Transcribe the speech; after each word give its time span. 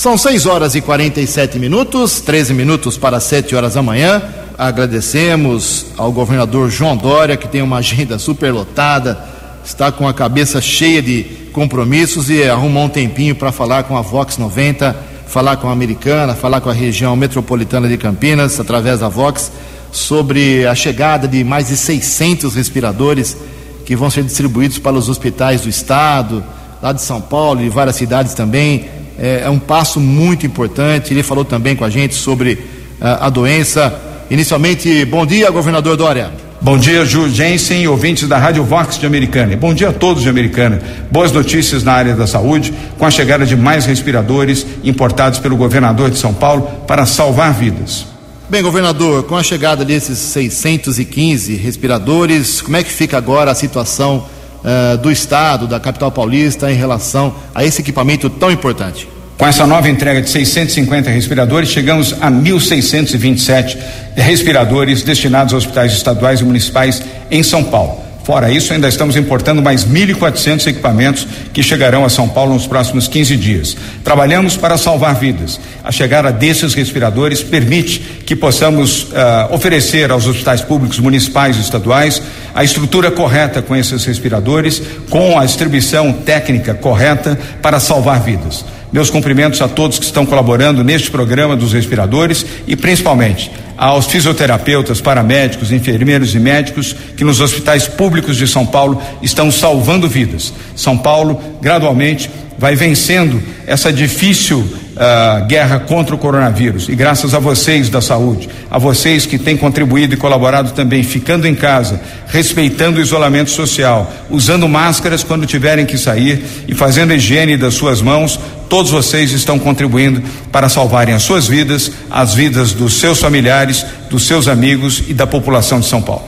São 0.00 0.16
6 0.16 0.46
horas 0.46 0.74
e 0.74 0.80
47 0.80 1.58
minutos, 1.58 2.22
13 2.22 2.54
minutos 2.54 2.96
para 2.96 3.20
7 3.20 3.54
horas 3.54 3.74
da 3.74 3.82
manhã. 3.82 4.22
Agradecemos 4.56 5.88
ao 5.94 6.10
governador 6.10 6.70
João 6.70 6.96
Dória, 6.96 7.36
que 7.36 7.46
tem 7.46 7.60
uma 7.60 7.76
agenda 7.76 8.18
superlotada, 8.18 9.22
está 9.62 9.92
com 9.92 10.08
a 10.08 10.14
cabeça 10.14 10.58
cheia 10.58 11.02
de 11.02 11.24
compromissos 11.52 12.30
e 12.30 12.42
arrumou 12.44 12.84
um 12.84 12.88
tempinho 12.88 13.34
para 13.34 13.52
falar 13.52 13.82
com 13.82 13.94
a 13.94 14.00
Vox 14.00 14.38
90, 14.38 14.96
falar 15.26 15.58
com 15.58 15.68
a 15.68 15.72
Americana, 15.72 16.34
falar 16.34 16.62
com 16.62 16.70
a 16.70 16.72
região 16.72 17.14
metropolitana 17.14 17.86
de 17.86 17.98
Campinas, 17.98 18.58
através 18.58 19.00
da 19.00 19.08
Vox, 19.10 19.52
sobre 19.92 20.66
a 20.66 20.74
chegada 20.74 21.28
de 21.28 21.44
mais 21.44 21.68
de 21.68 21.76
600 21.76 22.54
respiradores 22.54 23.36
que 23.84 23.94
vão 23.94 24.08
ser 24.08 24.24
distribuídos 24.24 24.78
para 24.78 24.96
os 24.96 25.10
hospitais 25.10 25.60
do 25.60 25.68
estado, 25.68 26.42
lá 26.80 26.90
de 26.90 27.02
São 27.02 27.20
Paulo 27.20 27.60
e 27.60 27.68
várias 27.68 27.96
cidades 27.96 28.32
também. 28.32 28.98
É, 29.20 29.42
é, 29.44 29.50
um 29.50 29.58
passo 29.58 30.00
muito 30.00 30.46
importante. 30.46 31.12
Ele 31.12 31.22
falou 31.22 31.44
também 31.44 31.76
com 31.76 31.84
a 31.84 31.90
gente 31.90 32.14
sobre 32.14 32.54
uh, 32.54 33.20
a 33.20 33.28
doença. 33.28 33.94
Inicialmente, 34.30 35.04
bom 35.04 35.26
dia, 35.26 35.50
governador 35.50 35.94
Dória. 35.96 36.30
Bom 36.62 36.78
dia, 36.78 37.04
Ju 37.04 37.28
Jensen, 37.28 37.86
ouvintes 37.86 38.26
da 38.28 38.38
Rádio 38.38 38.64
Vox 38.64 38.98
de 38.98 39.04
Americana. 39.04 39.56
Bom 39.56 39.74
dia 39.74 39.90
a 39.90 39.92
todos 39.92 40.22
de 40.22 40.28
Americana. 40.28 40.80
Boas 41.10 41.32
notícias 41.32 41.82
na 41.84 41.92
área 41.92 42.14
da 42.14 42.26
saúde, 42.26 42.72
com 42.98 43.04
a 43.04 43.10
chegada 43.10 43.44
de 43.44 43.56
mais 43.56 43.86
respiradores 43.86 44.66
importados 44.84 45.38
pelo 45.38 45.56
governador 45.56 46.10
de 46.10 46.18
São 46.18 46.32
Paulo 46.32 46.62
para 46.86 47.04
salvar 47.04 47.52
vidas. 47.52 48.06
Bem, 48.48 48.62
governador, 48.62 49.24
com 49.24 49.36
a 49.36 49.42
chegada 49.42 49.84
desses 49.84 50.18
615 50.18 51.56
respiradores, 51.56 52.60
como 52.60 52.76
é 52.76 52.82
que 52.82 52.90
fica 52.90 53.16
agora 53.16 53.50
a 53.50 53.54
situação 53.54 54.26
uh, 54.64 54.98
do 54.98 55.10
Estado, 55.10 55.66
da 55.66 55.80
capital 55.80 56.10
paulista, 56.10 56.70
em 56.70 56.76
relação 56.76 57.34
a 57.54 57.64
esse 57.64 57.80
equipamento 57.80 58.28
tão 58.28 58.50
importante? 58.50 59.08
Com 59.40 59.46
essa 59.46 59.66
nova 59.66 59.88
entrega 59.88 60.20
de 60.20 60.28
650 60.28 61.08
respiradores, 61.08 61.70
chegamos 61.70 62.14
a 62.20 62.30
1.627 62.30 63.76
respiradores 64.14 65.02
destinados 65.02 65.54
aos 65.54 65.64
hospitais 65.64 65.92
estaduais 65.92 66.40
e 66.40 66.44
municipais 66.44 67.02
em 67.30 67.42
São 67.42 67.64
Paulo. 67.64 68.10
Fora 68.30 68.50
isso, 68.50 68.72
ainda 68.72 68.86
estamos 68.86 69.16
importando 69.16 69.62
mais 69.62 69.84
1.400 69.84 70.66
equipamentos 70.66 71.26
que 71.52 71.62
chegarão 71.62 72.04
a 72.04 72.10
São 72.10 72.28
Paulo 72.28 72.52
nos 72.52 72.66
próximos 72.66 73.08
15 73.08 73.36
dias. 73.36 73.76
Trabalhamos 74.04 74.56
para 74.56 74.76
salvar 74.76 75.14
vidas. 75.14 75.58
A 75.82 75.90
chegada 75.90 76.30
desses 76.30 76.74
respiradores 76.74 77.42
permite 77.42 77.98
que 78.26 78.36
possamos 78.36 79.04
uh, 79.04 79.52
oferecer 79.52 80.10
aos 80.10 80.26
hospitais 80.26 80.60
públicos 80.60 80.98
municipais 80.98 81.56
e 81.56 81.60
estaduais 81.60 82.22
a 82.54 82.64
estrutura 82.64 83.10
correta 83.10 83.62
com 83.62 83.76
esses 83.76 84.04
respiradores, 84.04 84.82
com 85.08 85.38
a 85.38 85.44
distribuição 85.44 86.12
técnica 86.12 86.74
correta 86.74 87.38
para 87.62 87.80
salvar 87.80 88.20
vidas. 88.22 88.64
Meus 88.92 89.08
cumprimentos 89.08 89.62
a 89.62 89.68
todos 89.68 89.98
que 90.00 90.04
estão 90.04 90.26
colaborando 90.26 90.82
neste 90.82 91.10
programa 91.10 91.54
dos 91.54 91.72
respiradores 91.72 92.44
e 92.66 92.74
principalmente 92.74 93.50
aos 93.76 94.06
fisioterapeutas, 94.06 95.00
paramédicos, 95.00 95.70
enfermeiros 95.70 96.34
e 96.34 96.40
médicos 96.40 96.94
que 97.16 97.22
nos 97.22 97.40
hospitais 97.40 97.86
públicos 97.86 98.36
de 98.36 98.48
São 98.48 98.66
Paulo 98.66 99.00
estão 99.22 99.50
salvando 99.50 100.08
vidas. 100.08 100.52
São 100.74 100.98
Paulo 100.98 101.40
gradualmente 101.62 102.28
vai 102.58 102.74
vencendo 102.74 103.40
essa 103.66 103.92
difícil 103.92 104.68
uh, 105.00 105.46
guerra 105.46 105.80
contra 105.80 106.14
o 106.14 106.18
coronavírus. 106.18 106.88
E 106.88 106.94
graças 106.94 107.32
a 107.32 107.38
vocês 107.38 107.88
da 107.88 108.02
saúde, 108.02 108.48
a 108.70 108.78
vocês 108.78 109.24
que 109.24 109.38
têm 109.38 109.56
contribuído 109.56 110.14
e 110.14 110.16
colaborado 110.16 110.72
também, 110.72 111.02
ficando 111.02 111.48
em 111.48 111.54
casa, 111.54 112.00
respeitando 112.26 112.98
o 112.98 113.02
isolamento 113.02 113.50
social, 113.50 114.12
usando 114.28 114.68
máscaras 114.68 115.24
quando 115.24 115.46
tiverem 115.46 115.86
que 115.86 115.96
sair 115.96 116.44
e 116.68 116.74
fazendo 116.74 117.12
a 117.12 117.14
higiene 117.14 117.56
das 117.56 117.74
suas 117.74 118.02
mãos, 118.02 118.38
todos 118.68 118.90
vocês 118.90 119.32
estão 119.32 119.58
contribuindo 119.58 120.22
para 120.52 120.68
salvarem 120.68 121.14
as 121.14 121.22
suas 121.22 121.46
vidas, 121.48 121.90
as 122.10 122.34
vidas 122.34 122.72
dos 122.72 122.94
seus 122.94 123.18
familiares, 123.18 123.84
dos 124.10 124.26
seus 124.26 124.46
amigos 124.46 125.02
e 125.08 125.14
da 125.14 125.26
população 125.26 125.80
de 125.80 125.86
São 125.86 126.02
Paulo. 126.02 126.24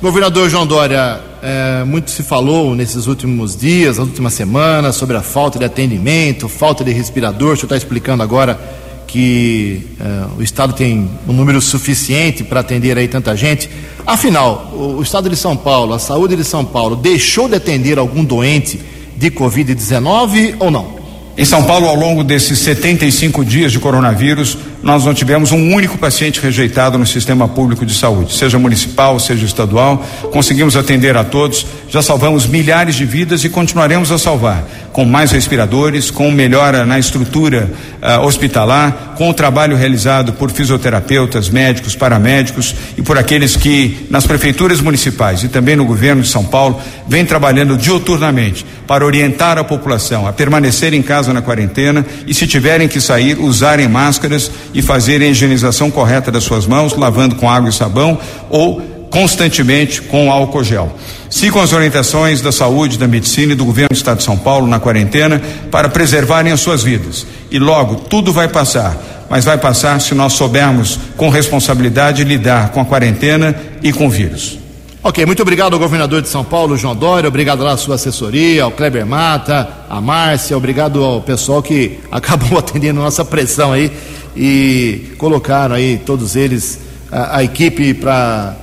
Governador 0.00 0.50
João 0.50 0.66
Dória, 0.66 1.20
é, 1.44 1.84
muito 1.84 2.10
se 2.10 2.22
falou 2.22 2.74
nesses 2.74 3.06
últimos 3.06 3.54
dias, 3.54 3.98
nas 3.98 4.06
últimas 4.08 4.32
semanas, 4.32 4.96
sobre 4.96 5.14
a 5.14 5.20
falta 5.20 5.58
de 5.58 5.64
atendimento, 5.66 6.48
falta 6.48 6.82
de 6.82 6.90
respirador. 6.90 7.52
O 7.52 7.56
senhor 7.56 7.64
está 7.64 7.76
explicando 7.76 8.22
agora 8.22 8.58
que 9.06 9.82
é, 10.00 10.38
o 10.38 10.42
Estado 10.42 10.72
tem 10.72 11.06
um 11.28 11.34
número 11.34 11.60
suficiente 11.60 12.42
para 12.42 12.60
atender 12.60 12.96
aí 12.96 13.06
tanta 13.08 13.36
gente. 13.36 13.68
Afinal, 14.06 14.72
o, 14.72 14.96
o 14.96 15.02
Estado 15.02 15.28
de 15.28 15.36
São 15.36 15.54
Paulo, 15.54 15.92
a 15.92 15.98
saúde 15.98 16.34
de 16.34 16.44
São 16.44 16.64
Paulo, 16.64 16.96
deixou 16.96 17.46
de 17.46 17.56
atender 17.56 17.98
algum 17.98 18.24
doente 18.24 18.80
de 19.14 19.30
Covid-19 19.30 20.56
ou 20.58 20.70
não? 20.70 20.94
Em 21.36 21.44
São 21.44 21.62
Paulo, 21.64 21.88
ao 21.88 21.94
longo 21.94 22.24
desses 22.24 22.58
75 22.60 23.44
dias 23.44 23.70
de 23.70 23.78
coronavírus, 23.78 24.56
nós 24.84 25.02
não 25.02 25.14
tivemos 25.14 25.50
um 25.50 25.72
único 25.72 25.96
paciente 25.96 26.42
rejeitado 26.42 26.98
no 26.98 27.06
sistema 27.06 27.48
público 27.48 27.86
de 27.86 27.94
saúde, 27.94 28.34
seja 28.36 28.58
municipal, 28.58 29.18
seja 29.18 29.46
estadual. 29.46 30.04
Conseguimos 30.30 30.76
atender 30.76 31.16
a 31.16 31.24
todos, 31.24 31.66
já 31.88 32.02
salvamos 32.02 32.46
milhares 32.46 32.94
de 32.94 33.06
vidas 33.06 33.42
e 33.44 33.48
continuaremos 33.48 34.12
a 34.12 34.18
salvar, 34.18 34.62
com 34.92 35.06
mais 35.06 35.32
respiradores, 35.32 36.10
com 36.10 36.30
melhora 36.30 36.84
na 36.84 36.98
estrutura 36.98 37.70
uh, 38.02 38.26
hospitalar, 38.26 39.14
com 39.16 39.30
o 39.30 39.34
trabalho 39.34 39.74
realizado 39.74 40.34
por 40.34 40.50
fisioterapeutas, 40.50 41.48
médicos, 41.48 41.96
paramédicos 41.96 42.74
e 42.98 43.00
por 43.00 43.16
aqueles 43.16 43.56
que, 43.56 44.06
nas 44.10 44.26
prefeituras 44.26 44.82
municipais 44.82 45.42
e 45.44 45.48
também 45.48 45.76
no 45.76 45.86
governo 45.86 46.20
de 46.20 46.28
São 46.28 46.44
Paulo, 46.44 46.78
vêm 47.08 47.24
trabalhando 47.24 47.78
diuturnamente 47.78 48.66
para 48.86 49.06
orientar 49.06 49.56
a 49.56 49.64
população 49.64 50.26
a 50.26 50.32
permanecer 50.32 50.92
em 50.92 51.00
casa 51.00 51.32
na 51.32 51.40
quarentena 51.40 52.04
e, 52.26 52.34
se 52.34 52.46
tiverem 52.46 52.86
que 52.86 53.00
sair, 53.00 53.38
usarem 53.38 53.88
máscaras 53.88 54.50
e 54.74 54.82
fazerem 54.82 55.28
a 55.28 55.30
higienização 55.30 55.90
correta 55.90 56.30
das 56.30 56.44
suas 56.44 56.66
mãos, 56.66 56.94
lavando 56.94 57.36
com 57.36 57.48
água 57.48 57.70
e 57.70 57.72
sabão 57.72 58.18
ou 58.50 58.82
constantemente 59.14 60.02
com 60.02 60.32
álcool 60.32 60.64
gel. 60.64 60.92
Sigam 61.30 61.62
as 61.62 61.72
orientações 61.72 62.40
da 62.40 62.50
saúde, 62.50 62.98
da 62.98 63.06
medicina 63.06 63.52
e 63.52 63.56
do 63.56 63.64
governo 63.64 63.90
do 63.90 63.96
estado 63.96 64.18
de 64.18 64.24
São 64.24 64.36
Paulo 64.36 64.66
na 64.66 64.80
quarentena 64.80 65.40
para 65.70 65.88
preservarem 65.88 66.52
as 66.52 66.60
suas 66.60 66.82
vidas. 66.82 67.24
E 67.48 67.58
logo 67.60 67.94
tudo 67.94 68.32
vai 68.32 68.48
passar, 68.48 68.96
mas 69.30 69.44
vai 69.44 69.56
passar 69.56 70.00
se 70.00 70.16
nós 70.16 70.32
soubermos 70.32 70.98
com 71.16 71.28
responsabilidade 71.28 72.24
lidar 72.24 72.70
com 72.70 72.80
a 72.80 72.84
quarentena 72.84 73.54
e 73.80 73.92
com 73.92 74.08
o 74.08 74.10
vírus. 74.10 74.58
Ok, 75.00 75.24
muito 75.26 75.42
obrigado 75.42 75.74
ao 75.74 75.78
governador 75.78 76.22
de 76.22 76.28
São 76.28 76.42
Paulo, 76.42 76.78
João 76.78 76.96
Dória, 76.96 77.28
obrigado 77.28 77.62
lá 77.62 77.72
à 77.72 77.76
sua 77.76 77.96
assessoria, 77.96 78.64
ao 78.64 78.70
Kleber 78.70 79.04
Mata, 79.04 79.68
à 79.88 80.00
Márcia, 80.00 80.56
obrigado 80.56 81.04
ao 81.04 81.20
pessoal 81.20 81.62
que 81.62 82.00
acabou 82.10 82.58
atendendo 82.58 83.00
nossa 83.00 83.22
pressão 83.22 83.70
aí 83.70 83.92
e 84.36 85.12
colocaram 85.18 85.74
aí 85.74 85.98
todos 85.98 86.36
eles, 86.36 86.78
a, 87.10 87.38
a 87.38 87.44
equipe 87.44 87.94
para 87.94 88.56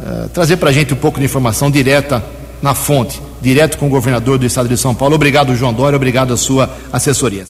uh, 0.00 0.28
trazer 0.30 0.56
para 0.56 0.70
a 0.70 0.72
gente 0.72 0.94
um 0.94 0.96
pouco 0.96 1.18
de 1.18 1.24
informação 1.24 1.70
direta 1.70 2.24
na 2.62 2.74
fonte, 2.74 3.20
direto 3.40 3.78
com 3.78 3.86
o 3.86 3.90
governador 3.90 4.38
do 4.38 4.46
estado 4.46 4.68
de 4.68 4.76
São 4.76 4.94
Paulo. 4.94 5.14
Obrigado, 5.14 5.54
João 5.54 5.72
Dória, 5.72 5.96
obrigado 5.96 6.32
à 6.32 6.36
sua 6.36 6.70
assessoria. 6.92 7.46